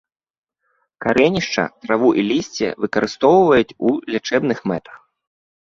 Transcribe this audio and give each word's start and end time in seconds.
Карэнішча, 1.05 1.63
траву 1.87 2.09
і 2.23 2.25
лісце 2.31 2.73
выкарыстоўваюць 2.87 3.75
у 3.91 3.95
лячэбных 4.17 4.69
мэтах. 4.75 4.95